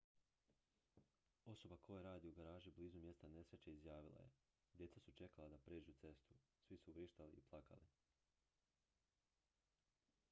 osoba 1.51 1.77
koja 1.81 1.99
radi 2.05 2.27
u 2.29 2.33
garaži 2.39 2.71
blizu 2.77 2.99
mjesta 3.01 3.27
nesreće 3.29 3.71
izjavila 3.73 4.19
je 4.21 4.31
djeca 4.73 4.99
su 4.99 5.11
čekala 5.11 5.49
da 5.49 5.57
pređu 5.69 5.93
cestu 5.93 6.33
svi 6.67 6.77
su 6.77 6.91
vrištali 6.93 7.37
i 7.37 7.49
plakali 7.49 7.87